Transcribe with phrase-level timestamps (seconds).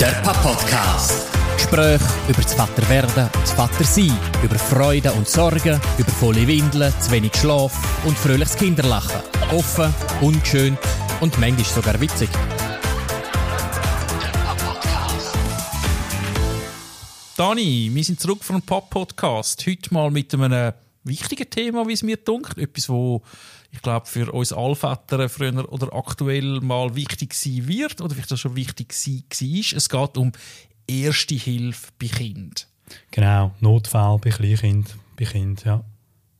[0.00, 1.26] Der Papa-Podcast.
[1.56, 7.10] Gespräche über das Vaterwerden und das Vatersein, über Freude und Sorgen, über volle Windeln, zu
[7.10, 9.20] wenig Schlaf und fröhliches Kinderlachen.
[9.50, 10.78] Offen, unschön
[11.20, 12.28] und manchmal sogar witzig.
[17.36, 19.66] Dani, wir sind zurück vom Pop-Podcast.
[19.66, 20.74] Heute mal mit einem
[21.08, 22.58] wichtigen Thema, wie es mir dunkt.
[22.58, 23.22] Etwas, wo
[23.70, 28.38] ich glaube, für uns Allväter früher oder aktuell mal wichtig sein wird oder vielleicht auch
[28.38, 29.76] schon wichtig war.
[29.76, 30.32] Es geht um
[30.86, 32.66] Erste Hilfe bei Kind.
[33.10, 35.84] Genau, Notfall bei Kleinkind, bei Kind, ja.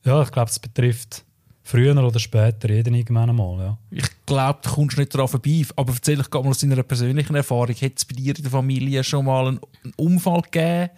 [0.03, 1.23] Ja, ich glaube, es betrifft
[1.61, 3.77] früher oder später jeden irgendwann einmal, ja.
[3.91, 5.63] Ich glaube, du kommst nicht daran vorbei.
[5.75, 7.75] Aber erzähl ich mal aus deiner persönlichen Erfahrung.
[7.75, 9.59] Hat es bei dir in der Familie schon mal einen
[9.97, 10.89] Unfall gegeben?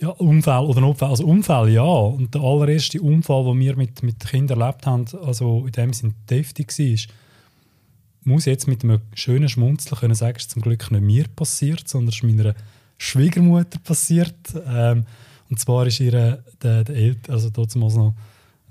[0.00, 1.10] Ja, Unfall oder Notfall.
[1.10, 1.82] Also Unfall, ja.
[1.82, 6.14] Und der allererste Unfall, den wir mit, mit Kindern erlebt haben, also in dem Sinne
[6.28, 7.14] deftig war,
[8.22, 12.10] muss jetzt mit einem schönen Schmunzeln können sagen, ist zum Glück nicht mir passiert, sondern
[12.10, 12.54] ist meiner
[12.96, 14.36] Schwiegermutter passiert.
[14.66, 15.04] Ähm,
[15.50, 18.14] und zwar ist ihr, der, der Eltern, also damals noch,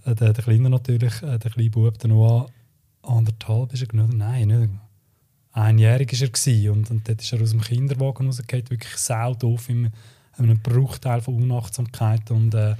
[0.06, 2.48] äh, der, der Kleine natürlich, äh, der kleine Bub, der Noah,
[3.04, 4.70] anderthalb ist er genau, nein, nicht
[5.52, 9.70] einjährig war er und, und dort ist er aus dem Kinderwagen rausgefallen, wirklich sau doof
[9.70, 9.90] im,
[10.40, 12.76] einem Bruchteil von Unachtsamkeit und äh,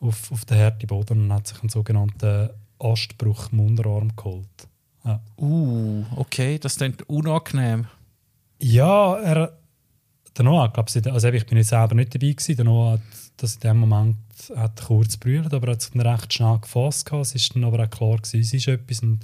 [0.00, 4.68] auf, auf den harten Boden und hat sich einen sogenannten Astbruch im Unterarm geholt.
[5.04, 5.20] Ja.
[5.36, 7.86] Uh, okay, das klingt unangenehm.
[8.60, 9.52] Ja, er,
[10.36, 13.00] der Noah, glaub, also ich bin jetzt selber nicht dabei gewesen, der Noah hat
[13.36, 14.16] das in dem Moment
[14.56, 17.10] hat kurz brüllt, aber er hat sich recht schnell gefasst.
[17.12, 19.00] Es war dann aber auch klar, gewesen, es ist etwas.
[19.00, 19.20] Und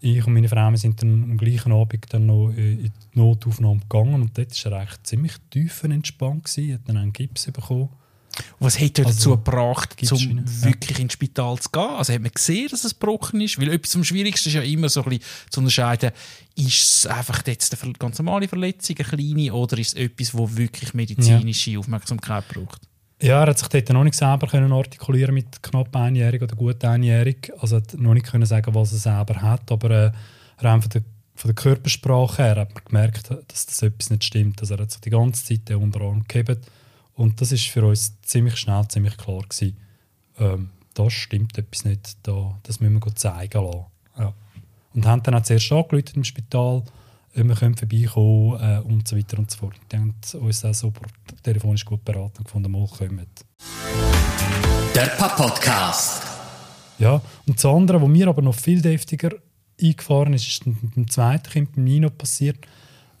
[0.00, 4.14] ich und meine Frau sind dann am gleichen Abend dann noch in die Notaufnahme gegangen
[4.14, 6.58] und dort war er eigentlich ziemlich tiefenentspannt.
[6.58, 7.90] Er hat dann einen Gips bekommen.
[8.58, 11.02] Was hat er also, dazu gebracht, um wirklich ja.
[11.02, 11.82] ins Spital zu gehen?
[11.82, 13.60] Also hat man gesehen, dass es gebrochen ist?
[13.60, 16.12] Weil etwas am Schwierigsten ist ja immer so ein bisschen zu unterscheiden,
[16.56, 20.56] ist es einfach jetzt eine ganz normale Verletzung, eine kleine, oder ist es etwas, das
[20.56, 21.78] wirklich medizinische ja.
[21.80, 22.89] Aufmerksamkeit braucht?
[23.22, 26.82] Ja, er hat sich dort noch nicht selber können artikulieren mit knapp einjährig oder gut
[26.84, 27.52] einjährig.
[27.58, 30.12] Also hat noch nicht können sagen, was er selber hat, aber äh,
[30.58, 31.02] rein von der,
[31.34, 34.60] von der Körpersprache her hat man gemerkt, dass das etwas nicht stimmt.
[34.60, 36.60] Also er hat sich die ganze Zeit den Unterarm gegeben
[37.14, 39.76] und das ist für uns ziemlich schnell, ziemlich klar gewesen.
[40.38, 43.84] Ähm, da stimmt etwas nicht, da, das müssen wir zeigen lassen.
[44.18, 44.32] Ja.
[44.94, 46.82] Und haben dann auch zuerst angerufen im Spital,
[47.34, 49.74] wir können vorbeikommen äh, und so weiter und so fort.
[49.90, 50.92] Die haben uns auch so
[51.42, 53.26] telefonisch gut beraten gefunden, mal kommen.
[54.94, 56.22] Der Papa-Podcast.
[56.98, 59.30] Ja, und das andere, was mir aber noch viel deftiger
[59.80, 62.66] eingefahren ist, ist mit dem zweiten Kind, mit Nino, passiert.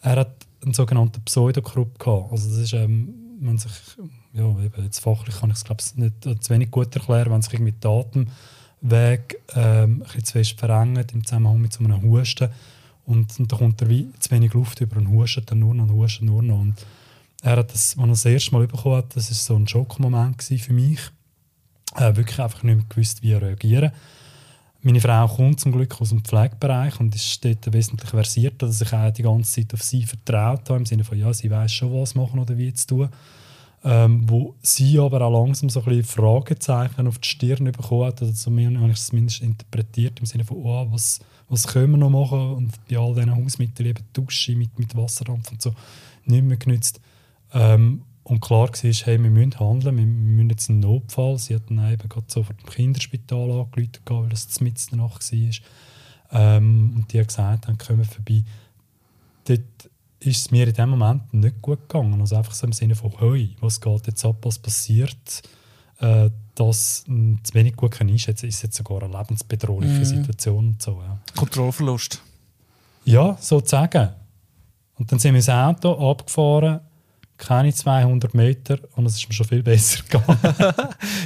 [0.02, 2.32] Er hat einen sogenannten Pseudokrupp gehabt.
[2.32, 3.72] Also das ist, ähm, man sich,
[4.34, 7.42] ja, eben jetzt fachlich kann ich es glaube nicht äh, zu wenig gut erklären, wenn
[7.42, 12.02] sich irgendwie die Atemweg ähm, ein bisschen zu fest verengt im Zusammenhang mit so einem
[12.02, 12.50] Husten
[13.10, 15.84] und, und da kommt er wie zu wenig Luft über und hustet dann nur noch
[15.84, 16.60] und hustet nur noch.
[16.60, 16.74] Und
[17.42, 20.42] er hat das, als er das erste Mal bekommen hat, das war so ein Schockmoment
[20.42, 21.00] für mich.
[21.96, 23.90] Äh, wirklich einfach nicht mehr gewusst, wie reagieren.
[24.82, 28.92] Meine Frau kommt zum Glück aus dem Pflegebereich und ist dort wesentlich versiert, dass ich
[28.92, 31.92] auch die ganze Zeit auf sie vertraut habe, im Sinne von, ja, sie weiß schon,
[31.92, 33.08] was machen oder wie zu tun.
[33.82, 38.20] Ähm, wo sie aber auch langsam so ein bisschen Fragezeichen auf die Stirn bekommen hat,
[38.20, 41.96] oder zumindest habe ich es zumindest interpretiert, im Sinne von, oh, was, was können wir
[41.96, 42.52] noch machen?
[42.52, 45.74] Und bei all diesen Hausmitteln, eben Dusche mit, mit Wasserdampf und so,
[46.26, 47.00] nicht mehr genützt.
[47.54, 51.38] Ähm, und klar war, hey, wir müssen handeln, wir, müssen jetzt einen Notfall.
[51.38, 55.06] Sie hat dann eben gerade so vor dem Kinderspital angerufen, weil das mitten in der
[55.08, 55.50] Nacht war.
[56.32, 58.44] Ähm, und die hat gesagt, dann kommen wir vorbei.
[59.46, 59.90] Dort
[60.20, 62.20] ist es mir in dem Moment nicht gut gegangen.
[62.20, 65.42] Also einfach so im Sinne von, hey, was geht jetzt ab, was passiert?
[65.98, 70.04] Äh, das zu wenig gut einschätzen ist jetzt sogar eine lebensbedrohliche mhm.
[70.04, 71.00] Situation und so.
[71.02, 71.18] Ja.
[71.34, 72.20] Kontrollverlust.
[73.04, 74.10] Ja, sozusagen.
[74.98, 76.80] Und dann sind wir ins Auto abgefahren,
[77.40, 80.38] keine 200 Meter und es ist mir schon viel besser gegangen.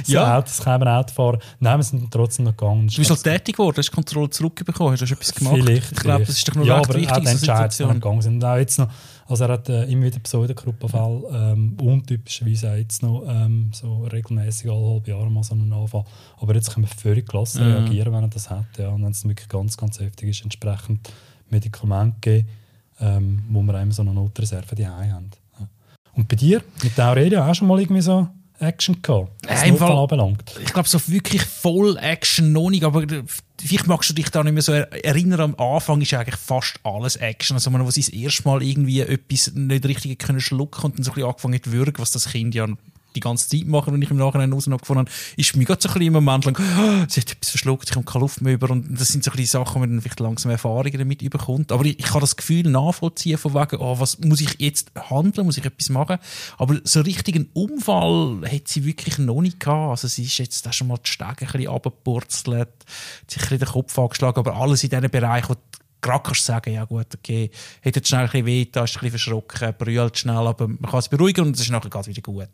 [0.05, 0.37] ja.
[0.37, 1.39] Auto, das kann man Auto fahren.
[1.59, 2.87] Nein, wir sind trotzdem noch gegangen.
[2.87, 5.55] Du bist halt tätig geworden, hast Kontrolle zurückbekommen, hast du etwas gemacht?
[5.55, 5.91] Vielleicht.
[5.91, 7.11] Ich glaube, das ist doch nur ja, recht aber wichtig.
[7.11, 8.35] auch die Entscheidungen gegangen sind.
[8.35, 8.89] Und auch jetzt noch,
[9.27, 14.71] also er hat äh, immer wieder Pseudogruppenfall, ähm, untypischerweise auch jetzt noch ähm, so regelmäßig
[14.71, 16.05] alle halbe Jahre mal so einen Anfall.
[16.39, 17.73] Aber jetzt können wir völlig gelassen mhm.
[17.73, 18.65] reagieren, wenn er das hat.
[18.77, 18.89] Ja.
[18.89, 21.11] Und wenn es wirklich ganz, ganz heftig ist, entsprechend
[21.49, 22.47] Medikamente geben,
[23.01, 25.29] ähm, wo wir eben so eine Notreserve die haben.
[26.15, 28.27] Und bei dir, mit der Aurelia, auch schon mal irgendwie so
[28.59, 30.55] Action gehabt, was äh, Fall, anbelangt?
[30.63, 33.03] Ich glaube, so wirklich voll Action noch nicht, aber
[33.59, 37.17] vielleicht magst du dich da nicht mehr so erinnern, am Anfang ist eigentlich fast alles
[37.17, 37.55] Action.
[37.55, 41.03] Also, man, wo sie das erste Mal irgendwie etwas nicht richtig können schlucken und dann
[41.03, 42.65] so ein bisschen angefangen zu würgen, was das Kind ja
[43.15, 45.81] die ganze Zeit machen, wenn ich im Nachhinein raus noch gefunden habe, ist mir gerade
[45.81, 48.41] so ein bisschen im Moment lang, oh, sie hat etwas verschluckt, ich komme keine Luft
[48.41, 51.21] mehr über und das sind so ein bisschen Sachen, wo man vielleicht langsam Erfahrungen damit
[51.21, 51.71] überkommt.
[51.71, 55.45] Aber ich, ich kann das Gefühl nachvollziehen von wegen, oh, was muss ich jetzt handeln,
[55.45, 56.17] muss ich etwas machen?
[56.57, 59.91] Aber so richtig einen Unfall hat sie wirklich noch nicht gehabt.
[59.91, 62.69] Also sie ist jetzt da schon mal die Stege ein bisschen runtergepurzelt,
[63.27, 65.55] sich ein bisschen den Kopf angeschlagen, aber alles in diesem Bereich, wo
[66.05, 67.49] gerade kannst sagen, ja gut, okay,
[67.83, 70.79] hat jetzt schnell ein bisschen weh, da ist ein bisschen verschrocken, brüllt schnell, aber man
[70.79, 72.49] kann es beruhigen und es ist nachher gerade wieder gut.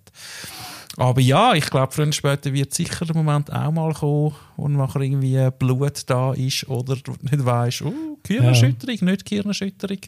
[0.98, 5.02] Aber ja, ich glaube, früher später wird sicher der Moment auch mal kommen, wo nachher
[5.02, 9.06] irgendwie Blut da ist oder du nicht weißt, oh, Gehirnerschütterung, ja.
[9.06, 10.00] nicht Gehirnerschütterung.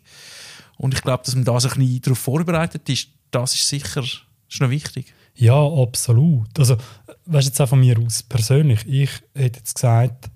[0.77, 4.03] Und ich glaube, dass man da so ein bisschen darauf vorbereitet ist, das ist sicher
[4.03, 5.13] ist noch wichtig.
[5.35, 6.59] Ja, absolut.
[6.59, 6.77] Also,
[7.25, 10.29] weißt du jetzt auch von mir aus persönlich, ich hätte jetzt gesagt,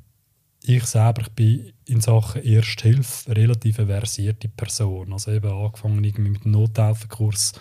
[0.68, 5.14] ich selber ich bin in Sachen Ersthilfe relativ versierte Person.
[5.14, 7.54] Also eben angefangen mit dem Nothelferkurs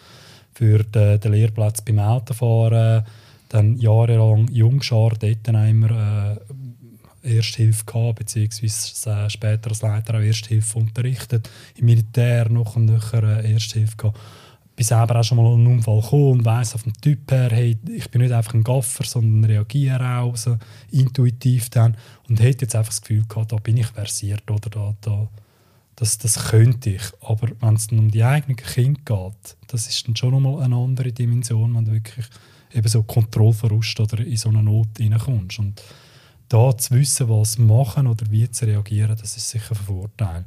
[0.52, 3.04] für den, den Lehrplatz beim Autofahren,
[3.48, 6.36] dann jahrelang Jungschar, dort immer
[7.22, 12.86] äh, Ersthilfe gehabt, beziehungsweise äh, später als Leiter auch Ersthilfe unterrichtet, im Militär noch und
[12.86, 14.18] nachher äh, Ersthilfe gehabt
[14.76, 17.78] bin selber auch schon mal einen Unfall gekommen und weiss auf dem Typ her, hey,
[17.88, 20.58] ich bin nicht einfach ein Gaffer, sondern reagiere auch so
[20.90, 21.96] intuitiv dann
[22.28, 25.28] und hätte jetzt einfach das Gefühl gehabt, da bin ich versiert oder da, da
[25.96, 27.02] das, das könnte ich.
[27.22, 30.76] Aber wenn es dann um die eigenen Kinder geht, das ist dann schon nochmal eine
[30.76, 32.26] andere Dimension, wenn du wirklich
[32.72, 35.58] eben so Kontrollverlust oder in so eine Not reinkommst.
[35.58, 35.82] Und
[36.48, 40.44] da zu wissen, was machen oder wie zu reagieren, das ist sicher ein Vorteil.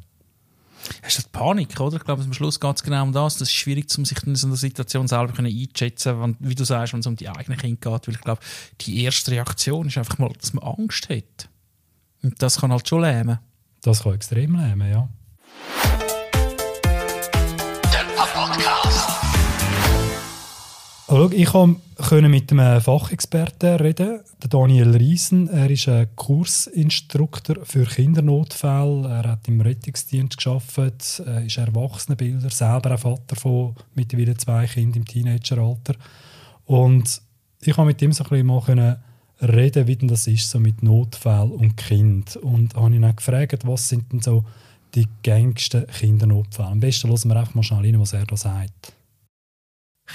[1.03, 1.97] Hast du Panik, oder?
[1.97, 3.37] Ich glaube, am Schluss geht es genau um das.
[3.37, 6.93] Das ist schwierig, um sich in so einer Situation selber einzuschätzen, wenn, wie du sagst,
[6.93, 8.07] wenn es um die eigenen Kinder geht.
[8.07, 8.41] Weil ich glaube,
[8.81, 11.49] die erste Reaktion ist einfach mal, dass man Angst hat.
[12.21, 13.39] Und das kann halt schon lähmen.
[13.81, 15.07] Das kann extrem lähmen, ja.
[17.91, 18.88] Der Podcast.
[21.09, 25.49] Also, ich konnte mit einem Fachexperten reden, der Daniel Riesen.
[25.49, 29.09] Er ist ein Kursinstruktor für Kindernotfälle.
[29.09, 35.05] Er hat im Rettungsdienst geschafft, ist Erwachsenenbilder, selber ein Vater von mittlerweile zwei Kindern im
[35.05, 35.95] Teenageralter.
[36.65, 37.23] Und
[37.61, 38.99] ich konnte mit ihm so ein bisschen mal
[39.41, 42.35] reden, wie denn das ist so mit Notfällen und Kind.
[42.35, 44.45] Und habe ihn auch gefragt, was sind denn so
[44.93, 46.69] die gängigsten Kindernotfälle.
[46.69, 48.93] Am besten hören wir einfach mal schnell rein, was er da sagt.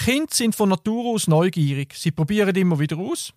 [0.03, 1.95] Kinder sind von Natur aus neugierig.
[1.95, 3.33] Sie probieren immer wieder aus.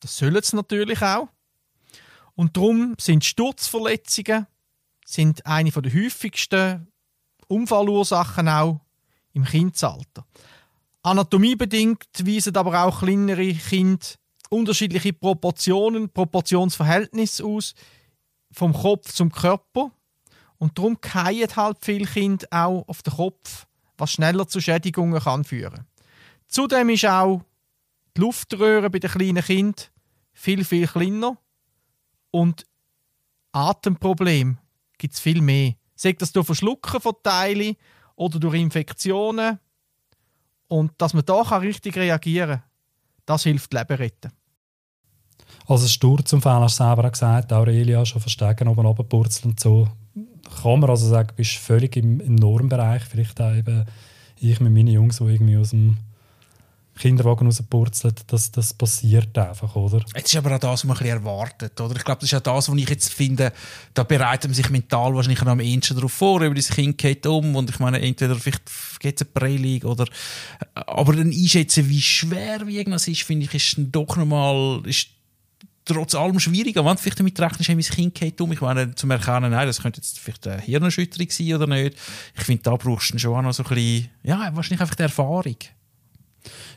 [0.00, 1.28] Das sollen sie natürlich auch.
[2.34, 4.46] Und darum sind Sturzverletzungen
[5.04, 6.88] sind eine der häufigsten
[7.48, 8.80] Unfallursachen auch
[9.32, 10.26] im Kindesalter.
[11.02, 14.06] Anatomiebedingt weisen aber auch kleinere Kinder
[14.50, 17.74] unterschiedliche Proportionen, Proportionsverhältnisse aus,
[18.50, 19.90] vom Kopf zum Körper.
[20.58, 23.66] Und darum fallen halt viele Kinder auch auf den Kopf
[23.98, 25.86] was schneller zu Schädigungen kann führen.
[26.48, 27.42] Zudem ist auch
[28.16, 29.86] die Luftröhre bei den kleinen Kindern
[30.32, 31.38] viel, viel kleiner
[32.30, 32.66] und
[33.52, 34.58] Atemprobleme
[34.98, 35.74] gibt es viel mehr.
[35.94, 37.76] Sagt das durch Verschlucken von Teilen
[38.14, 39.58] oder durch Infektionen.
[40.68, 42.62] Und dass man da richtig reagieren kann,
[43.24, 44.32] das hilft Leben retten.
[45.66, 49.88] Also Sturzunfall hast du selber gesagt, Aurelia schon verstecken oben runterpurzeln und so
[50.62, 53.02] kann man also sagen, bist völlig im, im Normbereich.
[53.02, 53.84] Vielleicht auch eben
[54.38, 55.96] ich mit meinen Jungs, die irgendwie aus dem
[56.98, 60.02] Kinderwagen rauspurzeln, das, das passiert einfach, oder?
[60.14, 61.94] Jetzt ist aber auch das, was man ein erwartet, oder?
[61.94, 63.52] Ich glaube, das ist auch das, was ich jetzt finde,
[63.92, 67.54] da bereitet man sich mental wahrscheinlich am ehesten darauf vor, über das Kind geht um
[67.54, 68.62] und ich meine, entweder vielleicht
[68.98, 70.06] geht es eine Prellung oder,
[70.74, 75.08] aber dann einschätzen, wie schwerwiegend das ist, finde ich, ist doch nochmal, ist
[75.86, 76.84] trotz allem schwieriger.
[76.84, 79.66] Wenn du vielleicht damit rechnest, hey, mein Kind geht um, ich meine, zum Erkennen, nein,
[79.66, 81.96] das könnte jetzt vielleicht eine Hirnerschütterung sein oder nicht.
[82.36, 85.04] Ich finde, da brauchst du schon auch noch so ein bisschen, ja, wahrscheinlich einfach die
[85.04, 85.56] Erfahrung.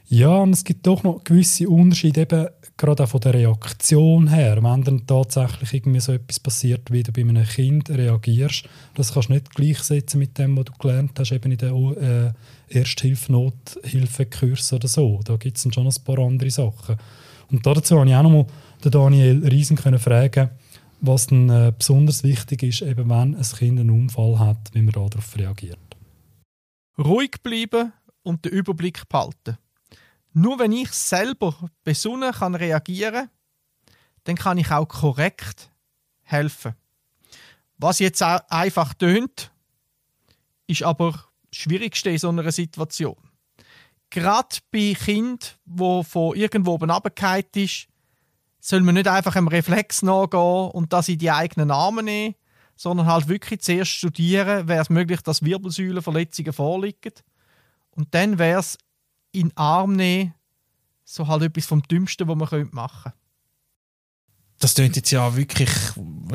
[0.08, 2.48] Ja, und es gibt doch noch gewisse Unterschiede, eben
[2.78, 4.58] gerade auch von der Reaktion her.
[4.64, 8.64] Wenn dann tatsächlich irgendwie so etwas passiert, wie du bei einem Kind reagierst,
[8.96, 12.32] das kannst du nicht gleichsetzen mit dem, was du gelernt hast, eben in der äh,
[12.80, 15.20] Ersthilfe-Nothilfe-Kurs oder so.
[15.24, 16.96] Da gibt es dann schon ein paar andere Sachen.
[17.52, 18.46] Und dazu habe ich auch noch mal
[18.84, 20.50] den Daniel Riesen können fragen,
[21.02, 24.94] was dann äh, besonders wichtig ist, eben wenn ein Kind einen Unfall hat, wie man
[24.94, 25.80] darauf reagiert.
[26.98, 27.94] Ruhig bleiben
[28.24, 29.58] und den Überblick behalten.
[30.34, 33.30] Nur wenn ich selber besonnen kann reagieren,
[34.26, 35.72] dann kann ich auch korrekt
[36.22, 36.76] helfen.
[37.78, 39.52] Was jetzt einfach tönt,
[40.68, 41.12] ist aber
[41.50, 43.18] das Schwierigste in so einer Situation.
[44.10, 47.88] Gerade bei Kind, wo von irgendwo oben runtergefallen ist,
[48.60, 52.36] soll man nicht einfach einem Reflex nachgehen und das in die eigenen Arme nehmen,
[52.76, 57.14] sondern halt wirklich zuerst studieren, wäre es möglich, dass Wirbelsäulenverletzungen vorliegen.
[57.92, 58.78] Und dann wäre es
[59.32, 60.34] in den Arm nehmen,
[61.04, 63.18] so halt etwas vom Dümmsten, was man machen könnte.
[64.60, 65.70] Das klingt jetzt ja wirklich,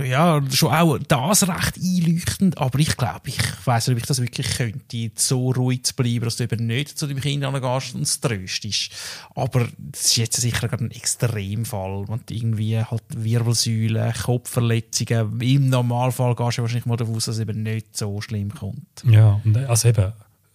[0.02, 4.20] ja, schon auch das recht einleuchtend, aber ich glaube, ich weiss nicht, ob ich das
[4.22, 8.02] wirklich könnte, so ruhig zu bleiben, dass du eben nicht zu deinem Kind angehst und
[8.02, 8.92] es tröstest.
[9.34, 16.34] Aber das ist jetzt sicher gerade ein Extremfall, und irgendwie halt Wirbelsäule, Kopfverletzungen, im Normalfall
[16.34, 19.04] gehst du wahrscheinlich mal davon aus, dass es eben nicht so schlimm kommt.
[19.06, 20.12] Ja, und äh, also eben,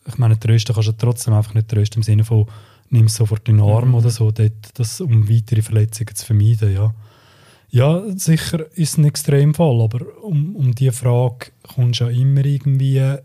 [0.08, 2.48] ich meine, trösten kannst du trotzdem einfach nicht trösten im Sinne von,
[2.90, 3.96] nimm sofort in den Arm Mhm.
[3.96, 6.94] oder so, dort, das, um weitere Verletzungen zu vermeiden, ja.
[7.72, 12.44] Ja, sicher ist es ein Extremfall, aber um, um diese Frage kommst du ja immer
[12.44, 13.16] irgendwie,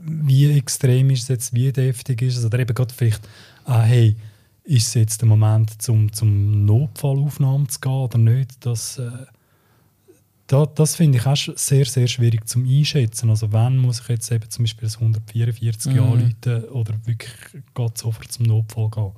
[0.00, 3.28] wie extrem ist es jetzt, wie deftig ist es, oder eben gerade vielleicht,
[3.64, 4.16] ah, hey,
[4.64, 9.10] ist es jetzt der Moment, zum, zum Notfallaufnahme zu gehen oder nicht, das, äh,
[10.46, 13.28] da, das finde ich auch sehr, sehr schwierig zum Einschätzen.
[13.28, 16.00] Also wann muss ich jetzt eben zum Beispiel das 144 Mhm.
[16.00, 17.32] anrufen oder wirklich
[17.94, 19.12] sofort zum Notfall gehen?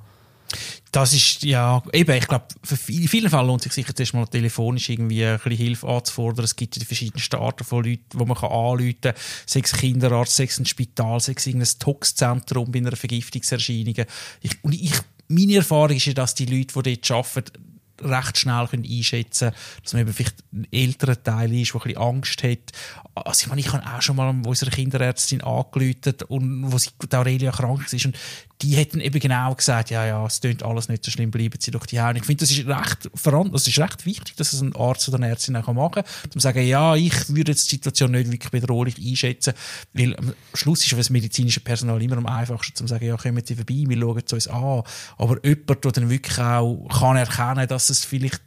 [0.91, 2.45] Das ist, ja, eben, ich glaube,
[2.87, 6.45] in vielen Fällen lohnt sich sicher zuerst mal telefonisch irgendwie ein bisschen Hilfe anzufordern.
[6.45, 9.13] Es gibt ja die verschiedensten Arten von Leuten, die man kann anrufen kann.
[9.45, 13.95] Sei es Kinderarzt, sei ein Spital, sei es irgendein Toxzentrum bei einer Vergiftungserscheinung.
[14.41, 14.93] Ich, und ich,
[15.29, 17.71] meine Erfahrung ist ja, dass die Leute, die dort arbeiten,
[18.03, 21.97] recht schnell können einschätzen können, dass man eben vielleicht ein älterer Teil ist, der ein
[21.97, 22.71] Angst hat.
[23.13, 27.51] Also ich meine, ich habe auch schon mal unserer Kinderärztin angerufen und wo sie Aurelia
[27.51, 28.17] krank ist und
[28.61, 31.71] die hätten eben genau gesagt, ja, ja, es klingt alles nicht so schlimm, bleiben Sie
[31.71, 33.09] doch die Und ich finde, das ist recht
[33.53, 36.03] das ist recht wichtig, dass es ein Arzt oder eine Ärztin auch machen kann.
[36.03, 39.53] Dass man sagen, ja, ich würde jetzt die Situation nicht wirklich bedrohlich einschätzen,
[39.93, 43.43] weil am Schluss ist für das medizinische Personal immer am einfachsten zu sagen, ja, kommen
[43.45, 44.83] Sie vorbei, wir schauen es uns an.
[45.17, 48.41] Aber jemand, der dann wirklich auch kann erkennen, dass es vielleicht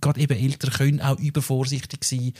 [0.00, 2.32] gerade eben Eltern können auch übervorsichtig sein.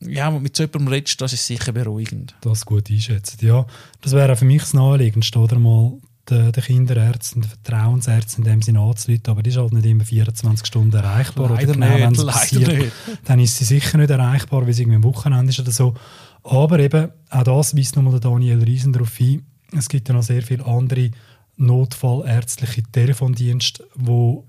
[0.00, 2.34] Ja, mit so jemandem redest, das ist sicher beruhigend.
[2.40, 3.44] das gut einschätzen.
[3.44, 3.66] Ja,
[4.00, 5.98] das wäre auch für mich das Naheliegendste, oder mal
[6.30, 10.04] den, den Kinderärzten, den Vertrauensärzten in dem Sinne anzuleiten, aber die ist halt nicht immer
[10.04, 11.50] 24 Stunden erreichbar.
[11.50, 12.92] Leider oder genau, nicht, wenn es passiert, nicht.
[13.24, 15.94] dann ist sie sicher nicht erreichbar, weil es irgendwie am Wochenende ist oder so.
[16.42, 19.44] Aber eben, auch das weist nochmal der Daniel Riesen darauf hin,
[19.76, 21.10] es gibt ja noch sehr viele andere
[21.56, 24.46] notfallärztliche Telefondienste, wo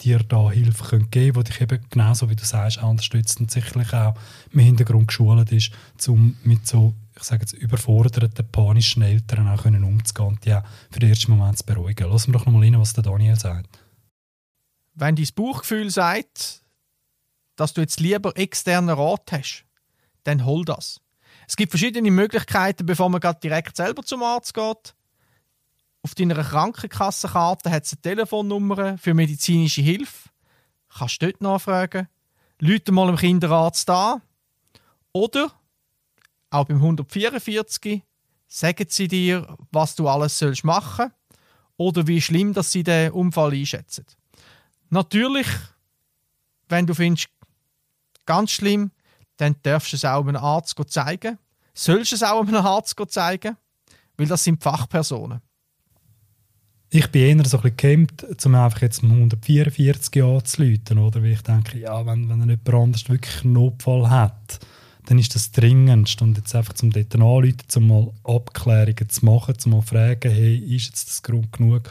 [0.00, 3.92] dir da Hilfe geben können, die dich eben genauso wie du sagst unterstützt und sicherlich
[3.92, 4.14] auch
[4.52, 5.72] im Hintergrund geschult ist,
[6.08, 10.62] um mit so, ich sage jetzt, überforderten, panischen Eltern auch können umzugehen und die auch
[10.90, 12.10] für den ersten Moment zu beruhigen.
[12.10, 13.78] Lassen wir doch nochmal rein, was der Daniel sagt.
[14.94, 16.62] Wenn dein Bauchgefühl sagt,
[17.56, 19.64] dass du jetzt lieber externen Rat hast,
[20.24, 21.00] dann hol das.
[21.46, 24.94] Es gibt verschiedene Möglichkeiten, bevor man direkt selber zum Arzt geht.
[26.02, 30.28] Auf deiner Krankenkassenkarte hat es eine Telefonnummer für medizinische Hilfe.
[30.88, 32.08] Kannst dort nachfragen.
[32.60, 34.22] Leute mal dem Kinderarzt an.
[35.12, 35.52] Oder,
[36.50, 38.02] auch beim 144,
[38.46, 41.12] sagen sie dir, was du alles sollst machen
[41.76, 44.06] oder wie schlimm dass sie den Unfall einschätzen.
[44.90, 45.46] Natürlich,
[46.68, 47.28] wenn du findest,
[48.26, 48.90] ganz schlimm,
[49.36, 51.38] dann darfst du es auch einem Arzt zeigen.
[51.74, 53.56] Sollst du es auch einem Arzt zeigen,
[54.16, 55.40] weil das sind Fachpersonen.
[56.90, 61.22] Ich bin eher so ein bisschen gehemmt, um einfach jetzt um 144 anzuleiten, oder?
[61.22, 64.58] Weil ich denke, ja, wenn, wenn jemand anders wirklich einen Notfall hat,
[65.04, 66.22] dann ist das dringendst.
[66.22, 70.32] Und jetzt einfach zum dort anrufen, um mal Abklärungen zu machen, um mal zu fragen,
[70.32, 71.90] hey, ist jetzt das Grund genug,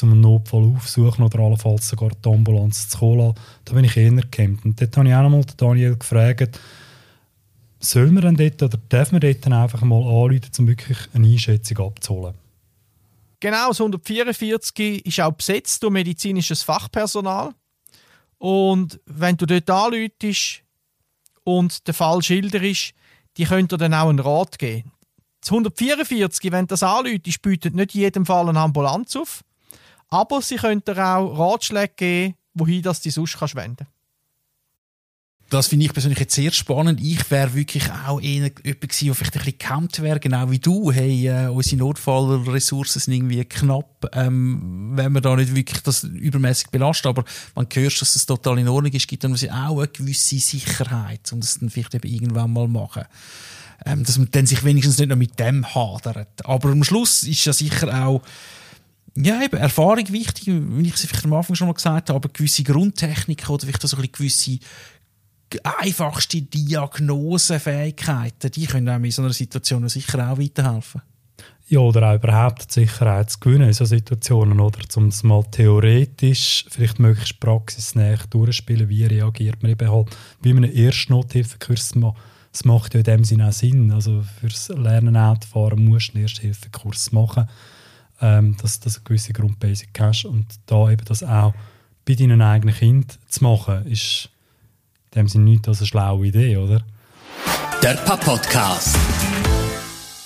[0.00, 3.34] um einen Notfall aufzusuchen oder allenfalls sogar die Ambulanz zu holen,
[3.66, 4.64] da bin ich eher gehemmt.
[4.64, 6.58] Und dort habe ich auch noch mal Daniel gefragt,
[7.80, 11.78] soll man denn dort oder darf man dort einfach mal anrufen, um wirklich eine Einschätzung
[11.78, 12.34] abzuholen?
[13.40, 17.54] Genau, das 144 ist auch besetzt durch medizinisches Fachpersonal.
[18.38, 20.62] Und wenn du dort anläutest
[21.44, 22.94] und der Fall schilderst,
[23.36, 24.92] die können dir dann auch einen Rat geben.
[25.40, 29.44] Das 144, wenn du das anläutest, bietet nicht jedem Fall eine Ambulanz auf,
[30.08, 33.86] aber sie können dir auch Ratschläge geben, wohin das du sonst kannst wenden
[35.50, 37.00] Das finde ich persönlich jetzt sehr spannend.
[37.02, 40.58] Ich wäre wirklich auch eher jemand gewesen, der vielleicht ein bisschen gehemmt wäre, genau wie
[40.58, 40.92] du.
[40.92, 46.68] Hey, äh, unsere Notfallressourcen sind irgendwie knapp, ähm, wenn wir da nicht wirklich das übermäßig
[46.68, 47.08] belasten.
[47.08, 47.24] Aber
[47.54, 51.40] man hört, dass das total in Ordnung ist, gibt dann auch eine gewisse Sicherheit, um
[51.40, 53.04] das dann vielleicht eben irgendwann mal machen.
[53.86, 56.44] Ähm, dass man dann sich wenigstens nicht noch mit dem hadert.
[56.44, 58.22] Aber am Schluss ist ja sicher auch
[59.20, 62.28] ja, eben, Erfahrung wichtig, wie ich es vielleicht am Anfang schon mal gesagt habe, aber
[62.28, 64.58] gewisse Grundtechniken oder vielleicht auch so ein bisschen gewisse
[65.62, 71.02] einfachste Diagnosefähigkeiten, die können einem in so einer Situation sicher auch weiterhelfen.
[71.70, 74.78] Ja, oder auch überhaupt die Sicherheit zu gewinnen in solchen Situationen, oder?
[74.96, 80.08] Um es mal theoretisch, vielleicht möglichst praxisnäher durchspielen, wie reagiert man eben halt,
[80.40, 82.16] wie man einen Erstnothilfekurs macht.
[82.52, 83.92] Das macht ja in dem Sinne auch Sinn.
[83.92, 87.48] Also fürs Lernen Autofahren musst du einen Ersthilfekurs machen.
[88.20, 91.54] ähm, dass, du eine gewisse Grundbasic hast und da eben das auch
[92.04, 94.30] bei deinen eigenen Kindern zu machen, ist
[95.18, 96.82] dem Sinne nichts als eine schlaue Idee, oder?
[97.82, 98.96] Der Papa-Podcast.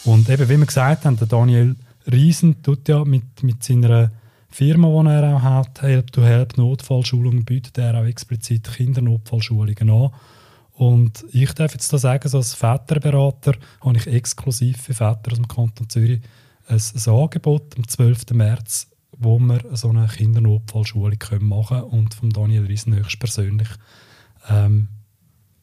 [0.04, 1.76] Und eben, wie wir gesagt haben, der Daniel
[2.10, 4.10] Riesen tut ja mit, mit seiner
[4.50, 10.10] Firma, die er auch hat, Help to Help Notfallschulungen, bietet er auch explizit Kindernotfallschulungen an.
[10.74, 15.38] Und ich darf jetzt da sagen, so als Väterberater habe ich exklusiv für Väter aus
[15.38, 16.20] dem Kanton Zürich
[16.66, 18.30] ein, ein Angebot am 12.
[18.32, 23.68] März, wo wir so eine Kindernotfallschulung machen können und von Daniel Riesen höchstpersönlich
[24.48, 24.88] ähm,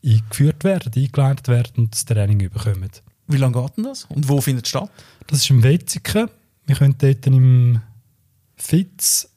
[0.04, 2.90] eingeführt werden, eingeleitet werden und das Training bekommen.
[3.28, 4.06] Wie lange geht denn das?
[4.06, 4.90] Und wo findet es statt?
[5.28, 6.30] Das ist im Wetzigen.
[6.66, 7.82] Wir können dort im
[8.56, 9.30] FITZ,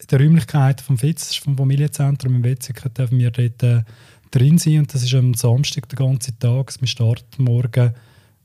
[0.00, 3.82] in der Räumlichkeit vom FITZ, das ist vom Familienzentrum im Wetzigen, dürfen wir dort äh,
[4.30, 4.80] drin sein.
[4.80, 6.72] Und das ist am Samstag den ganzen Tag.
[6.80, 7.94] Wir starten morgen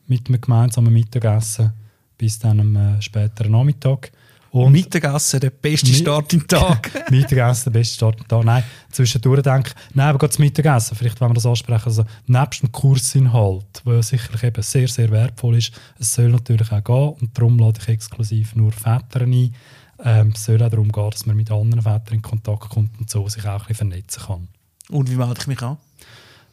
[0.07, 1.73] mit einem gemeinsamen Mittagessen
[2.17, 4.11] bis dann am äh, späteren Nachmittag.
[4.55, 6.89] Und Mittagessen, der beste Start im Tag.
[7.11, 8.45] Mittagessen, der beste Start am Tag.
[8.45, 12.05] Nein, zwischendurch denke ich, nein, aber gerade das Mittagessen, vielleicht wollen wir das ansprechen, also
[12.27, 16.81] nebst dem Kursinhalt, der ja sicherlich eben sehr, sehr wertvoll ist, es soll natürlich auch
[16.81, 19.53] gehen und darum lade ich exklusiv nur Väter ein.
[20.01, 23.09] Ähm, es soll auch darum gehen, dass man mit anderen Vätern in Kontakt kommt und
[23.09, 24.47] so sich auch ein bisschen vernetzen kann.
[24.89, 25.75] Und wie melde ich mich an?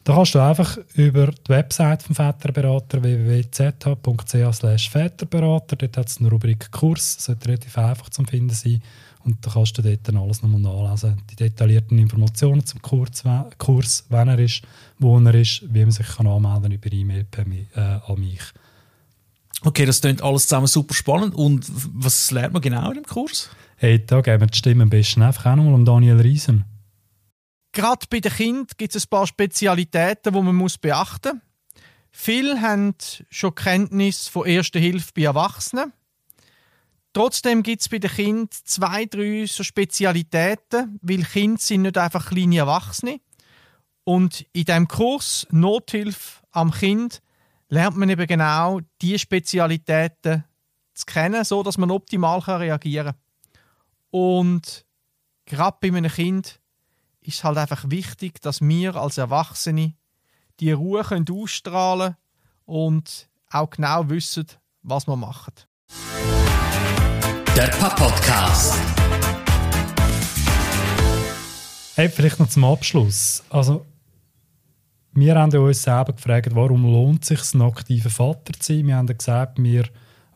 [0.03, 6.29] Da kannst du einfach über die Website vom Väterberater www.zh.ch Väterberater, dort hat es eine
[6.29, 8.81] Rubrik Kurs, das sollte relativ einfach zu finden sein
[9.23, 11.21] und da kannst du dort dann alles nochmal nachlesen.
[11.31, 13.23] Die detaillierten Informationen zum Kurs,
[13.57, 14.63] Kurs wann er ist,
[14.99, 17.25] wo er ist, wie man sich kann anmelden über E-Mail
[17.73, 18.41] äh, an mich.
[19.63, 21.35] Okay, das klingt alles zusammen super spannend.
[21.35, 23.49] Und was lernt man genau in dem Kurs?
[23.77, 26.65] Hey, da geben wir die Stimme am besten einfach auch nochmal um Daniel Riesen.
[27.73, 31.41] Gerade bei den Kindern gibt es ein paar Spezialitäten, die man muss beachten muss.
[32.11, 32.93] Viele haben
[33.31, 35.91] schon Kenntnis von Erster Hilfe bei Erwachsenen.
[37.11, 42.29] Trotzdem gibt es bei den Kindern zwei, drei so Spezialitäten, weil Kinder sind nicht einfach
[42.29, 43.19] kleine Erwachsene.
[44.03, 47.21] Und in diesem Kurs Nothilfe am Kind
[47.69, 50.43] lernt man eben genau diese Spezialitäten
[50.93, 53.15] zu kennen, so dass man optimal reagieren kann.
[54.11, 54.85] Und
[55.45, 56.59] gerade bei einem Kind
[57.25, 59.93] ist es halt einfach wichtig, dass wir als Erwachsene
[60.59, 62.15] die Ruhe können ausstrahlen
[62.65, 64.47] und auch genau wissen,
[64.81, 65.53] was wir machen.
[67.55, 68.77] Der Papa-Podcast.
[71.95, 73.43] Hey, vielleicht noch zum Abschluss.
[73.49, 73.85] Also,
[75.13, 78.87] wir haben uns selber gefragt, warum lohnt es sich, ein aktiver Vater zu sein.
[78.87, 79.85] Wir haben gesagt, wir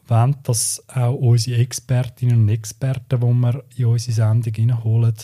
[0.05, 5.15] wollen, dass auch unsere Expertinnen und Experten, die wir in unsere Sendung reinholen,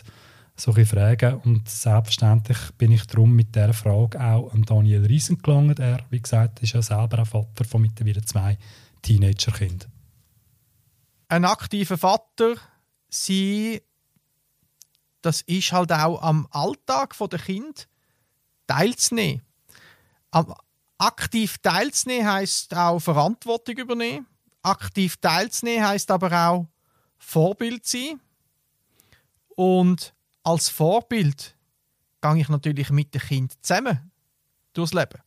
[0.55, 1.41] so ein bisschen fragen.
[1.41, 5.79] Und selbstverständlich bin ich darum mit dieser Frage auch an Daniel Riesen gelangt.
[5.79, 8.57] Er, wie gesagt, ist ja selber ein Vater von mittlerweile zwei
[9.01, 9.91] Teenagerkindern.
[11.27, 12.55] Ein aktiver Vater
[13.09, 13.79] sein,
[15.21, 17.87] das ist halt auch am Alltag der Kind
[18.67, 19.41] teilzunehmen.
[20.31, 20.53] Am
[20.97, 24.27] aktiv teilzunehmen heisst auch Verantwortung übernehmen.
[24.61, 26.67] Aktiv teilzunehmen heisst aber auch
[27.17, 28.19] Vorbild sein.
[29.55, 30.13] Und
[30.43, 31.55] als Vorbild
[32.21, 34.11] gehe ich natürlich mit dem Kind zusammen
[34.73, 35.21] durchs Leben.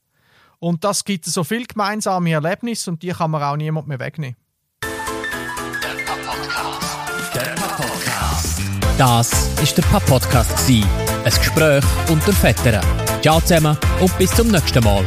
[0.59, 4.37] Und das gibt so viele gemeinsame Erlebnisse und die kann man auch niemand mehr wegnehmen.
[4.83, 7.35] Der Papa-Podcast.
[7.35, 8.61] Der Papa-Podcast.
[8.99, 10.57] Das ist der Pap-Podcast.
[10.57, 10.85] gsi.
[11.25, 12.85] Ein Gespräch unter Vätern.
[13.21, 15.05] Ciao zusammen und bis zum nächsten Mal.